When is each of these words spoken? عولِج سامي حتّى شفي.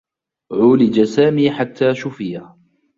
عولِج 0.51 1.03
سامي 1.03 1.51
حتّى 1.51 1.95
شفي. 1.95 2.41